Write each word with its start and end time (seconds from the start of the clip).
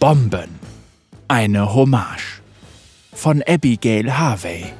Bomben. 0.00 0.58
Eine 1.28 1.74
Hommage. 1.74 2.40
Von 3.12 3.42
Abigail 3.46 4.10
Harvey. 4.16 4.72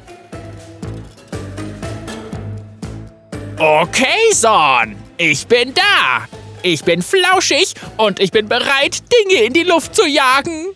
Okay, 3.59 4.33
Son, 4.33 4.97
ich 5.19 5.47
bin 5.47 5.75
da. 5.75 6.27
Ich 6.63 6.85
bin 6.85 7.03
flauschig 7.03 7.75
und 7.99 8.19
ich 8.19 8.33
bin 8.33 8.49
bereit, 8.49 9.03
Dinge 9.13 9.43
in 9.43 9.53
die 9.53 9.63
Luft 9.63 9.95
zu 9.95 10.07
jagen. 10.07 10.69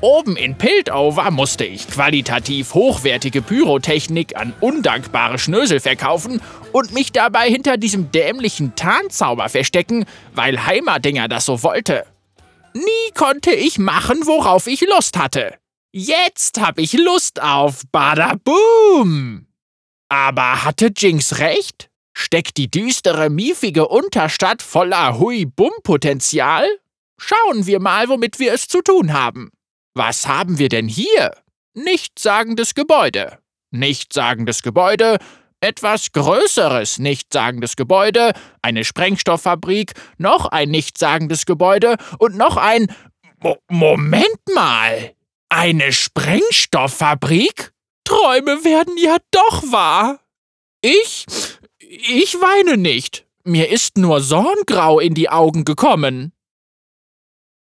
Oben 0.00 0.38
in 0.38 0.54
Piltover 0.54 1.30
musste 1.30 1.66
ich 1.66 1.86
qualitativ 1.86 2.72
hochwertige 2.72 3.42
Pyrotechnik 3.42 4.38
an 4.38 4.54
undankbare 4.60 5.38
Schnösel 5.38 5.80
verkaufen 5.80 6.40
und 6.72 6.94
mich 6.94 7.12
dabei 7.12 7.50
hinter 7.50 7.76
diesem 7.76 8.10
dämlichen 8.10 8.74
Tarnzauber 8.74 9.50
verstecken, 9.50 10.06
weil 10.34 10.64
Heimerdinger 10.64 11.28
das 11.28 11.44
so 11.44 11.62
wollte. 11.62 12.06
Nie 12.76 13.12
konnte 13.14 13.52
ich 13.52 13.78
machen, 13.78 14.26
worauf 14.26 14.66
ich 14.66 14.82
Lust 14.82 15.16
hatte. 15.16 15.54
Jetzt 15.92 16.60
hab 16.60 16.78
ich 16.78 16.92
Lust 16.92 17.40
auf 17.40 17.84
Badaboom! 17.90 19.46
Aber 20.10 20.62
hatte 20.62 20.90
Jinx 20.94 21.38
recht? 21.38 21.88
Steckt 22.12 22.58
die 22.58 22.70
düstere, 22.70 23.30
miefige 23.30 23.88
Unterstadt 23.88 24.60
voller 24.60 25.18
Hui-Bum-Potenzial? 25.18 26.68
Schauen 27.18 27.64
wir 27.64 27.80
mal, 27.80 28.10
womit 28.10 28.38
wir 28.38 28.52
es 28.52 28.68
zu 28.68 28.82
tun 28.82 29.14
haben. 29.14 29.50
Was 29.94 30.26
haben 30.26 30.58
wir 30.58 30.68
denn 30.68 30.86
hier? 30.86 31.30
Nichtsagendes 31.72 32.74
Gebäude. 32.74 33.38
Nichtsagendes 33.70 34.62
Gebäude, 34.62 35.16
etwas 35.60 36.12
größeres 36.12 36.98
nichtsagendes 36.98 37.76
Gebäude, 37.76 38.32
eine 38.62 38.84
Sprengstofffabrik, 38.84 39.94
noch 40.18 40.46
ein 40.46 40.70
nichtsagendes 40.70 41.46
Gebäude 41.46 41.96
und 42.18 42.36
noch 42.36 42.56
ein. 42.56 42.94
Mo 43.38 43.56
Moment 43.68 44.40
mal! 44.54 45.14
Eine 45.48 45.92
Sprengstofffabrik? 45.92 47.72
Träume 48.04 48.64
werden 48.64 48.96
ja 48.98 49.16
doch 49.30 49.62
wahr! 49.70 50.20
Ich 50.80 51.26
ich 51.88 52.34
weine 52.40 52.76
nicht. 52.76 53.26
Mir 53.44 53.70
ist 53.70 53.96
nur 53.96 54.20
Sorngrau 54.20 54.98
in 54.98 55.14
die 55.14 55.28
Augen 55.28 55.64
gekommen. 55.64 56.32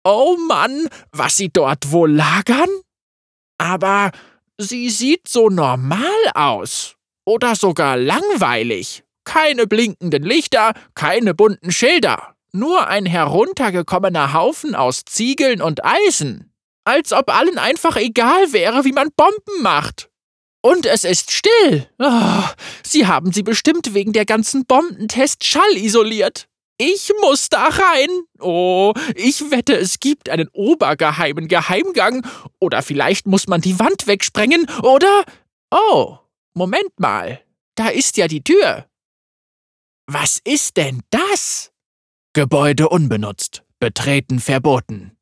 Oh 0.03 0.37
Mann, 0.47 0.87
was 1.11 1.37
sie 1.37 1.49
dort 1.49 1.91
wohl 1.91 2.11
lagern? 2.11 2.69
Aber 3.57 4.11
sie 4.57 4.89
sieht 4.89 5.27
so 5.27 5.49
normal 5.49 6.09
aus. 6.33 6.94
Oder 7.25 7.55
sogar 7.55 7.97
langweilig. 7.97 9.03
Keine 9.23 9.67
blinkenden 9.67 10.23
Lichter, 10.23 10.73
keine 10.93 11.33
bunten 11.33 11.71
Schilder. 11.71 12.35
Nur 12.51 12.87
ein 12.87 13.05
heruntergekommener 13.05 14.33
Haufen 14.33 14.75
aus 14.75 15.03
Ziegeln 15.05 15.61
und 15.61 15.83
Eisen. 15.83 16.53
Als 16.85 17.11
ob 17.11 17.35
allen 17.35 17.57
einfach 17.57 17.97
egal 17.97 18.53
wäre, 18.53 18.85
wie 18.85 18.91
man 18.91 19.09
Bomben 19.17 19.61
macht. 19.61 20.09
Und 20.61 20.85
es 20.85 21.03
ist 21.03 21.31
still. 21.31 21.87
Oh, 21.99 22.43
Sie 22.83 23.07
haben 23.07 23.33
sie 23.33 23.43
bestimmt 23.43 23.93
wegen 23.93 24.13
der 24.13 24.25
ganzen 24.25 24.65
Bombentests 24.65 25.45
schallisoliert. 25.45 26.47
Ich 26.77 27.11
muss 27.21 27.49
da 27.49 27.67
rein. 27.67 28.09
Oh, 28.39 28.93
ich 29.15 29.49
wette, 29.51 29.75
es 29.75 29.99
gibt 29.99 30.29
einen 30.29 30.49
obergeheimen 30.53 31.47
Geheimgang. 31.47 32.25
Oder 32.59 32.81
vielleicht 32.81 33.27
muss 33.27 33.47
man 33.47 33.61
die 33.61 33.79
Wand 33.79 34.07
wegsprengen. 34.07 34.67
Oder. 34.81 35.23
Oh, 35.71 36.17
Moment 36.57 36.99
mal. 36.99 37.43
Da 37.75 37.89
ist 37.89 38.15
ja 38.15 38.27
die 38.29 38.43
Tür. 38.43 38.87
Was 40.07 40.39
ist 40.43 40.77
denn 40.77 41.01
das? 41.09 41.73
Gebäude 42.33 42.87
unbenutzt. 42.87 43.63
Betreten 43.79 44.39
verboten. 44.39 45.17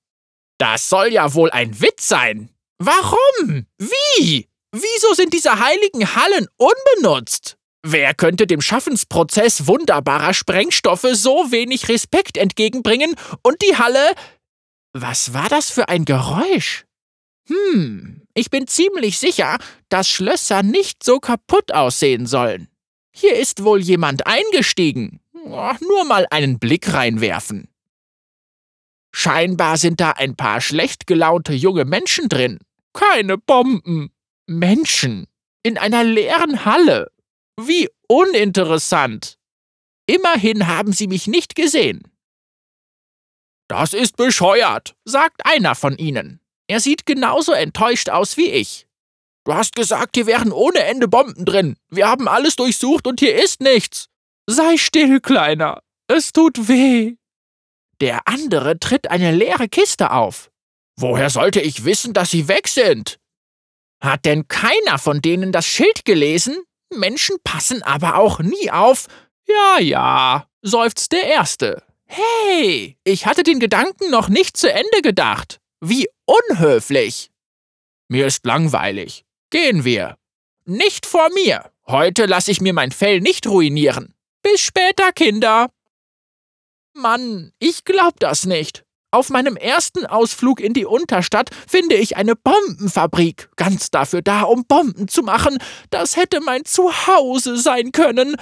Das 0.60 0.90
soll 0.90 1.08
ja 1.08 1.34
wohl 1.34 1.50
ein 1.50 1.82
Witz 1.82 2.08
sein. 2.08 2.50
Warum? 2.78 3.66
Wie? 3.80 4.48
Wieso 4.72 5.14
sind 5.14 5.34
diese 5.34 5.60
heiligen 5.60 6.16
Hallen 6.16 6.48
unbenutzt? 6.58 7.58
Wer 7.86 8.14
könnte 8.14 8.48
dem 8.48 8.62
Schaffensprozess 8.62 9.68
wunderbarer 9.68 10.34
Sprengstoffe 10.34 11.08
so 11.14 11.52
wenig 11.52 11.90
Respekt 11.90 12.38
entgegenbringen 12.38 13.16
und 13.42 13.62
die 13.62 13.76
Halle. 13.76 14.16
Was 14.94 15.34
war 15.34 15.50
das 15.50 15.70
für 15.70 15.90
ein 15.90 16.06
Geräusch? 16.06 16.86
Hm, 17.50 18.23
ich 18.34 18.50
bin 18.50 18.68
ziemlich 18.68 19.18
sicher, 19.20 19.58
dass 19.90 20.08
Schlösser 20.08 20.64
nicht 20.64 21.04
so 21.04 21.20
kaputt 21.20 21.74
aussehen 21.74 22.26
sollen. 22.26 22.68
Hier 23.12 23.36
ist 23.36 23.64
wohl 23.64 23.80
jemand 23.80 24.26
eingestiegen. 24.26 25.20
Nur 25.34 26.06
mal 26.06 26.26
einen 26.32 26.58
Blick 26.58 26.94
reinwerfen. 26.94 27.70
Scheinbar 29.16 29.78
sind 29.78 30.00
da 30.00 30.12
ein 30.12 30.36
paar 30.36 30.62
schlecht 30.62 31.06
gelaunte 31.06 31.54
junge 31.54 31.86
Menschen 31.86 32.28
drin. 32.30 32.60
Keine 32.94 33.38
Bomben. 33.38 34.12
Menschen 34.48 35.28
in 35.62 35.78
einer 35.78 36.04
leeren 36.04 36.66
Halle. 36.66 37.12
Wie 37.60 37.90
uninteressant. 38.08 39.38
Immerhin 40.08 40.68
haben 40.68 40.92
sie 40.92 41.08
mich 41.08 41.28
nicht 41.28 41.56
gesehen. 41.56 42.04
Das 43.68 43.94
ist 43.94 44.18
bescheuert, 44.18 44.96
sagt 45.06 45.46
einer 45.46 45.76
von 45.76 45.98
ihnen. 45.98 46.43
Er 46.68 46.80
sieht 46.80 47.06
genauso 47.06 47.52
enttäuscht 47.52 48.10
aus 48.10 48.38
wie 48.38 48.50
ich. 48.50 48.88
Du 49.46 49.54
hast 49.54 49.76
gesagt, 49.76 50.16
hier 50.16 50.26
wären 50.26 50.52
ohne 50.52 50.80
Ende 50.84 51.08
Bomben 51.08 51.46
drin. 51.46 51.78
Wir 51.90 52.08
haben 52.08 52.28
alles 52.28 52.56
durchsucht 52.56 53.06
und 53.08 53.20
hier 53.20 53.36
ist 53.42 53.60
nichts. 53.60 54.08
Sei 54.48 54.78
still, 54.78 55.20
Kleiner. 55.20 55.82
Es 56.08 56.32
tut 56.32 56.68
weh. 56.68 57.16
Der 58.02 58.28
andere 58.28 58.80
tritt 58.80 59.10
eine 59.10 59.32
leere 59.32 59.68
Kiste 59.68 60.12
auf. 60.12 60.52
Woher 60.98 61.30
sollte 61.30 61.60
ich 61.62 61.86
wissen, 61.86 62.14
dass 62.14 62.32
sie 62.32 62.48
weg 62.48 62.68
sind? 62.68 63.20
Hat 64.02 64.26
denn 64.26 64.48
keiner 64.48 65.00
von 65.00 65.22
denen 65.22 65.52
das 65.52 65.66
Schild 65.66 66.06
gelesen? 66.06 66.58
Menschen 66.94 67.38
passen 67.44 67.84
aber 67.84 68.18
auch 68.18 68.40
nie 68.40 68.70
auf. 68.70 69.08
Ja, 69.48 69.80
ja, 69.80 70.48
seufzt 70.62 71.12
der 71.12 71.24
Erste. 71.24 71.84
Hey, 72.06 72.98
ich 73.04 73.26
hatte 73.26 73.44
den 73.44 73.60
Gedanken 73.60 74.12
noch 74.12 74.30
nicht 74.30 74.56
zu 74.56 74.72
Ende 74.72 75.02
gedacht. 75.02 75.60
Wie 75.86 76.08
unhöflich. 76.24 77.30
Mir 78.08 78.28
ist 78.28 78.46
langweilig. 78.46 79.26
Gehen 79.50 79.84
wir. 79.84 80.18
Nicht 80.64 81.06
vor 81.06 81.28
mir. 81.34 81.72
Heute 81.88 82.26
lasse 82.26 82.52
ich 82.52 82.62
mir 82.62 82.72
mein 82.72 82.92
Fell 82.92 83.20
nicht 83.20 83.48
ruinieren. 83.48 84.14
Bis 84.42 84.62
später, 84.62 85.12
Kinder. 85.12 85.68
Mann, 86.94 87.52
ich 87.60 87.84
glaub 87.84 88.18
das 88.22 88.46
nicht. 88.46 88.86
Auf 89.12 89.30
meinem 89.30 89.58
ersten 89.58 90.06
Ausflug 90.06 90.62
in 90.62 90.74
die 90.74 90.86
Unterstadt 90.86 91.50
finde 91.68 91.96
ich 91.96 92.16
eine 92.16 92.38
Bombenfabrik, 92.38 93.50
ganz 93.58 93.92
dafür 93.92 94.22
da, 94.22 94.44
um 94.44 94.64
Bomben 94.66 95.10
zu 95.10 95.22
machen. 95.22 95.58
Das 95.90 96.16
hätte 96.16 96.40
mein 96.40 96.64
Zuhause 96.64 97.58
sein 97.58 97.92
können. 97.92 98.38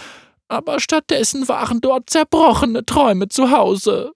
Aber 0.47 0.79
stattdessen 0.79 1.47
waren 1.47 1.81
dort 1.81 2.07
zerbrochene 2.07 2.85
Träume 2.85 3.29
zu 3.29 3.49
Hause. 3.49 4.13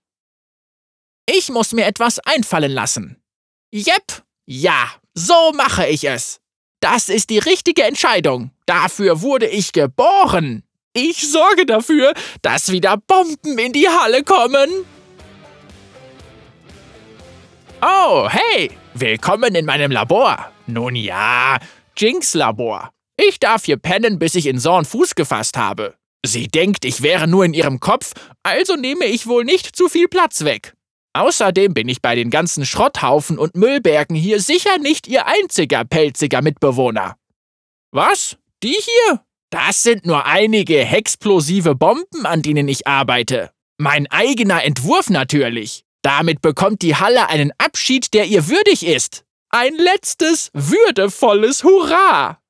Ich 1.28 1.50
muss 1.50 1.74
mir 1.74 1.86
etwas 1.86 2.20
einfallen 2.20 2.72
lassen. 2.72 3.18
Jep, 3.72 4.24
ja, 4.46 4.92
so 5.16 5.52
mache 5.54 5.88
ich 5.88 6.04
es. 6.04 6.40
Das 6.82 7.10
ist 7.10 7.32
die 7.32 7.40
richtige 7.40 7.84
Entscheidung. 7.84 8.52
Dafür 8.68 9.22
wurde 9.22 9.48
ich 9.48 9.72
geboren. 9.72 10.64
Ich 10.94 11.30
sorge 11.30 11.66
dafür, 11.66 12.14
dass 12.42 12.72
wieder 12.72 12.98
Bomben 12.98 13.58
in 13.58 13.74
die 13.74 13.90
Halle 13.90 14.24
kommen. 14.24 14.70
Oh, 17.82 18.30
hey, 18.30 18.72
willkommen 18.94 19.56
in 19.56 19.66
meinem 19.66 19.92
Labor. 19.92 20.52
Nun 20.68 20.96
ja, 20.96 21.58
Jinx 21.98 22.36
Labor. 22.36 22.92
Ich 23.18 23.40
darf 23.40 23.66
hier 23.66 23.78
pennen, 23.78 24.20
bis 24.20 24.36
ich 24.36 24.46
in 24.46 24.60
Zorn 24.60 24.86
Fuß 24.86 25.16
gefasst 25.16 25.58
habe. 25.58 25.96
Sie 26.26 26.48
denkt, 26.48 26.86
ich 26.86 27.02
wäre 27.02 27.28
nur 27.28 27.46
in 27.46 27.54
ihrem 27.54 27.80
Kopf, 27.80 28.14
also 28.44 28.76
nehme 28.76 29.06
ich 29.06 29.28
wohl 29.28 29.44
nicht 29.44 29.76
zu 29.76 29.90
viel 29.90 30.08
Platz 30.08 30.44
weg. 30.44 30.76
Außerdem 31.16 31.74
bin 31.74 31.88
ich 31.88 32.02
bei 32.02 32.14
den 32.14 32.30
ganzen 32.30 32.66
Schrotthaufen 32.66 33.40
und 33.40 33.56
Müllbergen 33.56 34.18
hier 34.18 34.42
sicher 34.42 34.78
nicht 34.80 35.08
ihr 35.08 35.26
einziger 35.26 35.86
pelziger 35.86 36.42
Mitbewohner. 36.42 37.16
Was? 37.92 38.36
Die 38.62 38.76
hier? 38.76 39.24
Das 39.50 39.82
sind 39.82 40.06
nur 40.06 40.26
einige 40.26 40.82
explosive 40.82 41.74
Bomben, 41.74 42.26
an 42.26 42.42
denen 42.42 42.68
ich 42.68 42.86
arbeite. 42.86 43.52
Mein 43.78 44.08
eigener 44.08 44.66
Entwurf 44.66 45.10
natürlich. 45.10 45.86
Damit 46.02 46.42
bekommt 46.42 46.82
die 46.82 46.98
Halle 46.98 47.30
einen 47.30 47.54
Abschied, 47.60 48.14
der 48.14 48.26
ihr 48.26 48.50
würdig 48.50 48.86
ist. 48.86 49.24
Ein 49.52 49.76
letztes, 49.76 50.50
würdevolles 50.52 51.64
Hurra! 51.64 52.42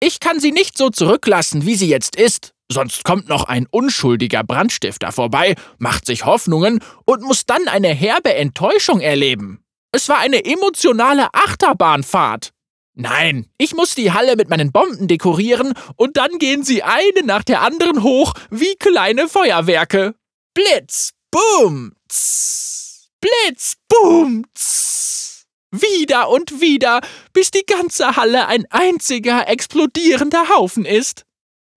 Ich 0.00 0.18
kann 0.18 0.40
sie 0.40 0.52
nicht 0.52 0.78
so 0.78 0.88
zurücklassen, 0.88 1.66
wie 1.66 1.74
sie 1.74 1.88
jetzt 1.88 2.16
ist. 2.16 2.54
Sonst 2.70 3.04
kommt 3.04 3.28
noch 3.28 3.44
ein 3.44 3.66
unschuldiger 3.70 4.44
Brandstifter 4.44 5.10
vorbei, 5.10 5.54
macht 5.78 6.04
sich 6.04 6.26
Hoffnungen 6.26 6.80
und 7.06 7.22
muss 7.22 7.46
dann 7.46 7.66
eine 7.66 7.88
herbe 7.88 8.34
Enttäuschung 8.34 9.00
erleben. 9.00 9.64
Es 9.90 10.08
war 10.08 10.18
eine 10.18 10.44
emotionale 10.44 11.28
Achterbahnfahrt. 11.32 12.52
Nein, 12.94 13.48
ich 13.58 13.74
muss 13.74 13.94
die 13.94 14.12
Halle 14.12 14.36
mit 14.36 14.50
meinen 14.50 14.72
Bomben 14.72 15.08
dekorieren 15.08 15.72
und 15.96 16.16
dann 16.16 16.38
gehen 16.38 16.62
sie 16.62 16.82
eine 16.82 17.22
nach 17.24 17.44
der 17.44 17.62
anderen 17.62 18.02
hoch 18.02 18.34
wie 18.50 18.74
kleine 18.74 19.28
Feuerwerke. 19.28 20.14
Blitz, 20.52 21.12
Boom, 21.30 21.92
tss. 22.08 23.08
Blitz, 23.20 23.74
Boom, 23.88 24.44
tss. 24.52 25.46
Wieder 25.70 26.28
und 26.28 26.60
wieder, 26.60 27.00
bis 27.32 27.50
die 27.50 27.64
ganze 27.64 28.16
Halle 28.16 28.46
ein 28.46 28.66
einziger 28.70 29.48
explodierender 29.48 30.48
Haufen 30.48 30.84
ist. 30.84 31.24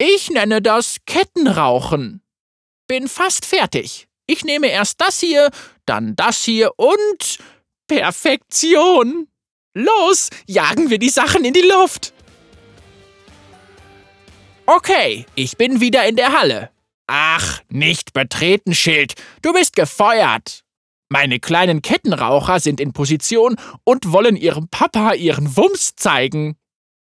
Ich 0.03 0.31
nenne 0.31 0.63
das 0.63 0.95
Kettenrauchen. 1.05 2.23
Bin 2.87 3.07
fast 3.07 3.45
fertig. 3.45 4.07
Ich 4.25 4.43
nehme 4.43 4.65
erst 4.71 4.99
das 4.99 5.19
hier, 5.19 5.51
dann 5.85 6.15
das 6.15 6.43
hier 6.43 6.71
und 6.77 7.37
Perfektion. 7.87 9.27
Los, 9.75 10.31
jagen 10.47 10.89
wir 10.89 10.97
die 10.97 11.09
Sachen 11.09 11.45
in 11.45 11.53
die 11.53 11.61
Luft. 11.61 12.13
Okay, 14.65 15.27
ich 15.35 15.55
bin 15.57 15.81
wieder 15.81 16.07
in 16.07 16.15
der 16.15 16.31
Halle. 16.31 16.71
Ach, 17.05 17.61
nicht 17.69 18.13
betreten, 18.13 18.73
Schild. 18.73 19.13
Du 19.43 19.53
bist 19.53 19.75
gefeuert. 19.75 20.63
Meine 21.09 21.39
kleinen 21.39 21.83
Kettenraucher 21.83 22.59
sind 22.59 22.79
in 22.79 22.91
Position 22.91 23.55
und 23.83 24.11
wollen 24.11 24.35
ihrem 24.35 24.67
Papa 24.67 25.13
ihren 25.13 25.55
Wumms 25.55 25.95
zeigen. 25.95 26.57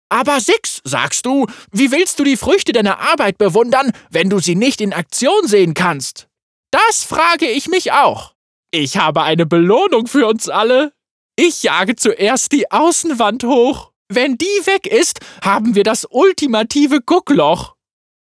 Aber 0.09 0.39
Six, 0.39 0.81
sagst 0.83 1.25
du, 1.25 1.47
wie 1.71 1.91
willst 1.91 2.19
du 2.19 2.23
die 2.23 2.37
Früchte 2.37 2.71
deiner 2.71 2.99
Arbeit 2.99 3.37
bewundern, 3.37 3.91
wenn 4.09 4.29
du 4.29 4.39
sie 4.39 4.55
nicht 4.55 4.81
in 4.81 4.93
Aktion 4.93 5.47
sehen 5.47 5.73
kannst? 5.73 6.27
Das 6.71 7.03
frage 7.03 7.47
ich 7.47 7.67
mich 7.67 7.91
auch. 7.91 8.33
Ich 8.71 8.97
habe 8.97 9.23
eine 9.23 9.45
Belohnung 9.45 10.07
für 10.07 10.27
uns 10.27 10.49
alle. 10.49 10.93
Ich 11.37 11.63
jage 11.63 11.95
zuerst 11.95 12.51
die 12.51 12.71
Außenwand 12.71 13.43
hoch. 13.43 13.91
Wenn 14.07 14.37
die 14.37 14.45
weg 14.65 14.85
ist, 14.85 15.19
haben 15.43 15.75
wir 15.75 15.83
das 15.83 16.05
ultimative 16.09 17.01
Guckloch. 17.01 17.75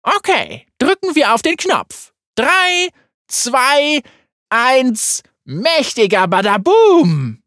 Okay, 0.02 0.66
drücken 0.78 1.14
wir 1.14 1.34
auf 1.34 1.42
den 1.42 1.56
Knopf. 1.56 2.12
Drei, 2.36 2.90
zwei, 3.28 4.02
eins, 4.50 5.22
mächtiger 5.44 6.28
Badaboom! 6.28 7.42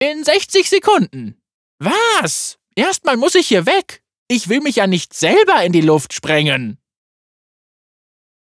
In 0.00 0.24
60 0.24 0.68
Sekunden. 0.68 1.40
Was? 1.78 2.58
Erstmal 2.74 3.16
muss 3.16 3.34
ich 3.34 3.48
hier 3.48 3.66
weg. 3.66 4.02
Ich 4.28 4.48
will 4.48 4.60
mich 4.60 4.76
ja 4.76 4.86
nicht 4.86 5.14
selber 5.14 5.62
in 5.62 5.72
die 5.72 5.80
Luft 5.80 6.12
sprengen. 6.12 6.78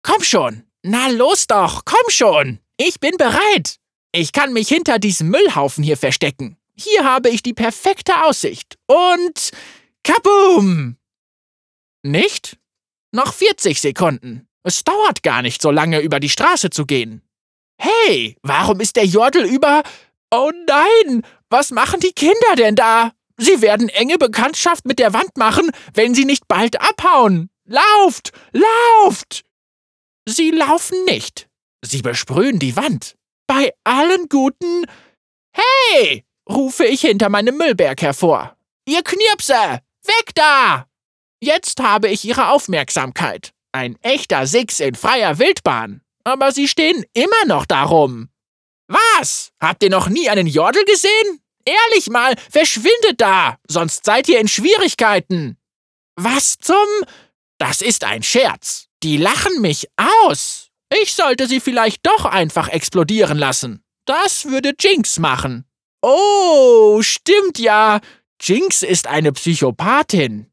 Komm 0.03 0.23
schon. 0.23 0.63
Na 0.83 1.09
los 1.09 1.47
doch, 1.47 1.85
komm 1.85 2.09
schon. 2.09 2.59
Ich 2.77 2.99
bin 2.99 3.17
bereit. 3.17 3.79
Ich 4.11 4.31
kann 4.31 4.53
mich 4.53 4.67
hinter 4.67 4.99
diesem 4.99 5.29
Müllhaufen 5.29 5.83
hier 5.83 5.97
verstecken. 5.97 6.57
Hier 6.75 7.05
habe 7.05 7.29
ich 7.29 7.43
die 7.43 7.53
perfekte 7.53 8.23
Aussicht. 8.23 8.77
Und 8.87 9.51
kaboom! 10.03 10.97
Nicht? 12.03 12.57
Noch 13.11 13.33
40 13.33 13.79
Sekunden. 13.79 14.47
Es 14.63 14.83
dauert 14.83 15.23
gar 15.23 15.41
nicht 15.41 15.61
so 15.61 15.71
lange, 15.71 15.99
über 15.99 16.19
die 16.19 16.29
Straße 16.29 16.69
zu 16.69 16.85
gehen. 16.85 17.21
Hey, 17.77 18.37
warum 18.41 18.79
ist 18.79 18.95
der 18.95 19.05
Jordel 19.05 19.45
über... 19.45 19.83
Oh 20.31 20.51
nein, 20.67 21.23
was 21.49 21.71
machen 21.71 21.99
die 21.99 22.13
Kinder 22.13 22.55
denn 22.55 22.75
da? 22.75 23.13
Sie 23.41 23.63
werden 23.63 23.89
enge 23.89 24.19
Bekanntschaft 24.19 24.85
mit 24.85 24.99
der 24.99 25.13
Wand 25.13 25.35
machen, 25.35 25.71
wenn 25.95 26.13
sie 26.13 26.25
nicht 26.25 26.47
bald 26.47 26.79
abhauen. 26.79 27.49
Lauft, 27.65 28.33
lauft! 28.51 29.41
Sie 30.29 30.51
laufen 30.51 31.03
nicht. 31.05 31.49
Sie 31.81 32.03
besprühen 32.03 32.59
die 32.59 32.75
Wand. 32.75 33.15
Bei 33.47 33.73
allen 33.83 34.29
guten... 34.29 34.85
Hey! 35.53 36.23
rufe 36.47 36.85
ich 36.85 37.01
hinter 37.01 37.29
meinem 37.29 37.57
Müllberg 37.57 38.03
hervor. 38.03 38.55
Ihr 38.87 39.01
Knirpse! 39.01 39.79
Weg 40.05 40.35
da! 40.35 40.85
Jetzt 41.41 41.81
habe 41.81 42.09
ich 42.09 42.23
Ihre 42.23 42.49
Aufmerksamkeit. 42.49 43.53
Ein 43.71 43.97
echter 44.03 44.45
Six 44.45 44.79
in 44.79 44.93
freier 44.93 45.39
Wildbahn. 45.39 46.01
Aber 46.23 46.51
Sie 46.51 46.67
stehen 46.67 47.03
immer 47.13 47.45
noch 47.47 47.65
darum. 47.65 48.29
Was? 48.87 49.51
Habt 49.59 49.81
ihr 49.81 49.89
noch 49.89 50.09
nie 50.09 50.29
einen 50.29 50.45
Jordel 50.45 50.85
gesehen? 50.85 51.40
Ehrlich 51.65 52.09
mal, 52.09 52.35
verschwindet 52.49 53.19
da, 53.19 53.57
sonst 53.67 54.05
seid 54.05 54.27
ihr 54.29 54.39
in 54.39 54.47
Schwierigkeiten. 54.47 55.57
Was 56.15 56.57
zum? 56.57 56.75
Das 57.57 57.81
ist 57.81 58.03
ein 58.03 58.23
Scherz. 58.23 58.87
Die 59.03 59.17
lachen 59.17 59.61
mich 59.61 59.87
aus. 59.97 60.69
Ich 60.93 61.13
sollte 61.13 61.47
sie 61.47 61.59
vielleicht 61.59 62.05
doch 62.05 62.25
einfach 62.25 62.67
explodieren 62.67 63.37
lassen. 63.37 63.83
Das 64.05 64.45
würde 64.45 64.73
Jinx 64.79 65.19
machen. 65.19 65.65
Oh, 66.01 67.01
stimmt 67.01 67.59
ja. 67.59 67.99
Jinx 68.41 68.81
ist 68.81 69.07
eine 69.07 69.31
Psychopathin. 69.31 70.47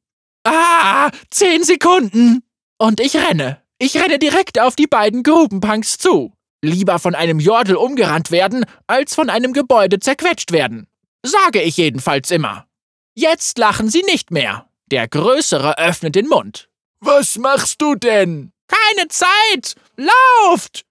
Ah, 0.44 1.10
zehn 1.30 1.64
Sekunden. 1.64 2.42
Und 2.78 3.00
ich 3.00 3.16
renne. 3.16 3.62
Ich 3.78 3.96
renne 3.96 4.18
direkt 4.18 4.60
auf 4.60 4.76
die 4.76 4.86
beiden 4.86 5.22
Grubenpunks 5.22 5.98
zu. 5.98 6.32
Lieber 6.62 6.98
von 6.98 7.14
einem 7.14 7.40
Jordel 7.40 7.76
umgerannt 7.76 8.30
werden, 8.30 8.64
als 8.86 9.14
von 9.14 9.30
einem 9.30 9.52
Gebäude 9.52 10.00
zerquetscht 10.00 10.52
werden. 10.52 10.86
Sage 11.28 11.60
ich 11.60 11.76
jedenfalls 11.76 12.30
immer. 12.30 12.66
Jetzt 13.14 13.58
lachen 13.58 13.90
sie 13.90 14.02
nicht 14.04 14.30
mehr. 14.30 14.68
Der 14.86 15.06
Größere 15.08 15.78
öffnet 15.78 16.14
den 16.14 16.26
Mund. 16.26 16.70
Was 17.00 17.36
machst 17.36 17.82
du 17.82 17.94
denn? 17.94 18.52
Keine 18.66 19.08
Zeit! 19.08 19.74
Lauft! 19.96 20.84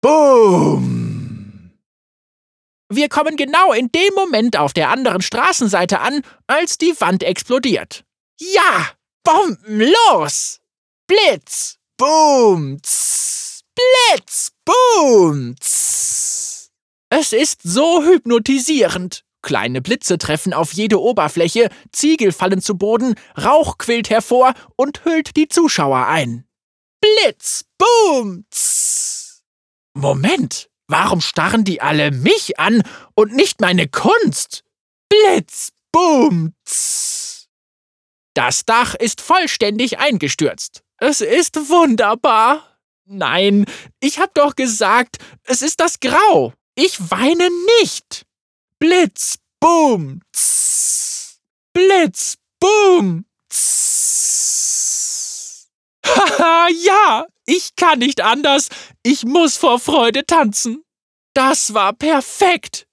Boom! 0.00 1.72
Wir 2.88 3.10
kommen 3.10 3.36
genau 3.36 3.72
in 3.74 3.92
dem 3.92 4.14
Moment 4.14 4.56
auf 4.56 4.72
der 4.72 4.88
anderen 4.88 5.20
Straßenseite 5.20 6.00
an, 6.00 6.22
als 6.46 6.78
die 6.78 6.98
Wand 7.00 7.22
explodiert. 7.22 8.04
Ja! 8.40 8.92
Bomben 9.22 9.92
los! 10.08 10.60
Blitz! 11.06 11.76
Boom! 11.98 12.80
Tss, 12.82 13.64
Blitz! 13.74 14.52
Boom! 14.64 15.56
Tss. 15.60 16.70
Es 17.10 17.32
ist 17.32 17.60
so 17.62 18.02
hypnotisierend. 18.02 19.24
Kleine 19.42 19.80
Blitze 19.80 20.18
treffen 20.18 20.52
auf 20.52 20.72
jede 20.72 21.00
Oberfläche, 21.00 21.68
Ziegel 21.92 22.32
fallen 22.32 22.60
zu 22.60 22.76
Boden, 22.76 23.14
Rauch 23.40 23.78
quillt 23.78 24.10
hervor 24.10 24.54
und 24.76 25.04
hüllt 25.04 25.36
die 25.36 25.48
Zuschauer 25.48 26.06
ein. 26.06 26.44
Blitz! 27.00 27.64
Boom! 27.78 28.44
Tss. 28.50 29.44
Moment, 29.94 30.68
warum 30.88 31.20
starren 31.20 31.64
die 31.64 31.80
alle 31.80 32.10
mich 32.10 32.58
an 32.58 32.82
und 33.14 33.32
nicht 33.34 33.60
meine 33.60 33.88
Kunst? 33.88 34.64
Blitz! 35.08 35.70
Boom! 35.92 36.54
Tss. 36.64 37.48
Das 38.34 38.64
Dach 38.64 38.94
ist 38.94 39.20
vollständig 39.20 39.98
eingestürzt. 39.98 40.82
Es 40.98 41.20
ist 41.20 41.56
wunderbar. 41.68 42.78
Nein, 43.04 43.64
ich 44.00 44.18
hab 44.18 44.34
doch 44.34 44.54
gesagt, 44.54 45.16
es 45.44 45.62
ist 45.62 45.80
das 45.80 46.00
Grau. 46.00 46.52
Ich 46.74 47.10
weine 47.10 47.48
nicht. 47.80 48.26
Blitz, 48.80 49.38
Boom, 49.58 50.20
tss. 50.32 51.40
Blitz, 51.72 52.36
Boom, 52.60 53.24
tss. 53.50 54.88
Haha, 56.06 56.68
ja, 56.84 57.26
ich 57.44 57.74
kann 57.74 57.98
nicht 57.98 58.20
anders. 58.20 58.68
Ich 59.02 59.24
muss 59.24 59.56
vor 59.56 59.80
Freude 59.80 60.24
tanzen. 60.26 60.84
Das 61.34 61.74
war 61.74 61.92
perfekt. 61.92 62.86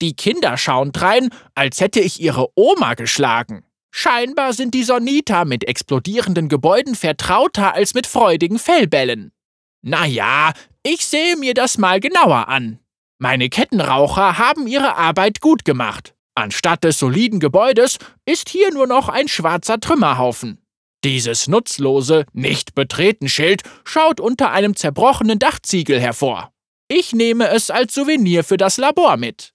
Die 0.00 0.14
Kinder 0.14 0.56
schauen 0.56 0.92
drein, 0.92 1.28
als 1.54 1.82
hätte 1.82 2.00
ich 2.00 2.18
ihre 2.20 2.48
Oma 2.54 2.94
geschlagen. 2.94 3.66
Scheinbar 3.90 4.54
sind 4.54 4.72
die 4.72 4.84
Sonita 4.84 5.44
mit 5.44 5.68
explodierenden 5.68 6.48
Gebäuden 6.48 6.94
vertrauter 6.94 7.74
als 7.74 7.92
mit 7.92 8.06
freudigen 8.06 8.58
Fellbällen. 8.58 9.32
Na 9.82 10.06
ja, 10.06 10.54
ich 10.82 11.04
sehe 11.04 11.36
mir 11.36 11.52
das 11.52 11.76
mal 11.76 12.00
genauer 12.00 12.48
an. 12.48 12.78
Meine 13.22 13.50
Kettenraucher 13.50 14.38
haben 14.38 14.66
ihre 14.66 14.96
Arbeit 14.96 15.42
gut 15.42 15.66
gemacht. 15.66 16.14
Anstatt 16.34 16.84
des 16.84 16.98
soliden 16.98 17.38
Gebäudes 17.38 17.98
ist 18.24 18.48
hier 18.48 18.72
nur 18.72 18.86
noch 18.86 19.10
ein 19.10 19.28
schwarzer 19.28 19.78
Trümmerhaufen. 19.78 20.64
Dieses 21.04 21.46
nutzlose 21.46 22.24
Nicht-Betreten-Schild 22.32 23.62
schaut 23.84 24.20
unter 24.20 24.52
einem 24.52 24.74
zerbrochenen 24.74 25.38
Dachziegel 25.38 26.00
hervor. 26.00 26.50
Ich 26.88 27.12
nehme 27.12 27.48
es 27.48 27.68
als 27.70 27.94
Souvenir 27.94 28.42
für 28.42 28.56
das 28.56 28.78
Labor 28.78 29.18
mit. 29.18 29.52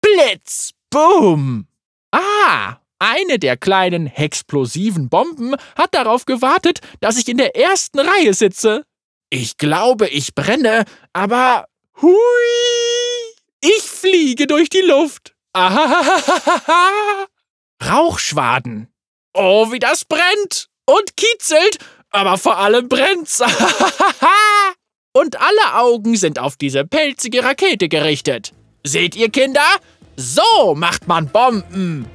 Blitz! 0.00 0.70
Boom! 0.90 1.66
Ah, 2.12 2.76
eine 3.00 3.40
der 3.40 3.56
kleinen 3.56 4.06
explosiven 4.06 5.08
Bomben 5.08 5.56
hat 5.76 5.96
darauf 5.96 6.26
gewartet, 6.26 6.78
dass 7.00 7.18
ich 7.18 7.28
in 7.28 7.38
der 7.38 7.56
ersten 7.56 7.98
Reihe 7.98 8.34
sitze. 8.34 8.84
Ich 9.30 9.56
glaube, 9.56 10.06
ich 10.06 10.36
brenne, 10.36 10.84
aber 11.12 11.66
hui! 12.00 12.89
Ich 13.60 13.82
fliege 13.82 14.46
durch 14.46 14.68
die 14.70 14.80
Luft. 14.80 15.34
Rauchschwaden. 17.84 18.88
Oh, 19.34 19.70
wie 19.72 19.78
das 19.78 20.04
brennt 20.04 20.68
und 20.86 21.16
kitzelt, 21.16 21.78
aber 22.10 22.38
vor 22.38 22.58
allem 22.58 22.88
brennt's. 22.88 23.40
und 25.12 25.40
alle 25.40 25.74
Augen 25.74 26.16
sind 26.16 26.38
auf 26.38 26.56
diese 26.56 26.84
pelzige 26.84 27.44
Rakete 27.44 27.88
gerichtet. 27.88 28.52
Seht 28.84 29.14
ihr, 29.14 29.28
Kinder? 29.30 29.66
So 30.16 30.74
macht 30.74 31.06
man 31.06 31.28
Bomben. 31.28 32.06